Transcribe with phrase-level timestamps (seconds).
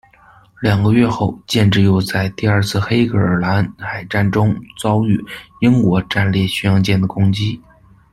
[0.63, 5.05] 两个月后，舰只又在第二次黑尔戈兰海战中遭到
[5.61, 7.61] 英国战列巡洋舰的攻击。